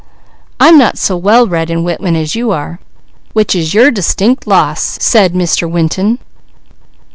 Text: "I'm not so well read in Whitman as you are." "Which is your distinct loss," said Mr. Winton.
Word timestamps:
"I'm 0.59 0.79
not 0.79 0.97
so 0.97 1.15
well 1.15 1.45
read 1.45 1.69
in 1.69 1.83
Whitman 1.83 2.15
as 2.15 2.33
you 2.33 2.49
are." 2.49 2.79
"Which 3.33 3.53
is 3.55 3.75
your 3.75 3.91
distinct 3.91 4.47
loss," 4.47 4.97
said 4.99 5.35
Mr. 5.35 5.69
Winton. 5.69 6.17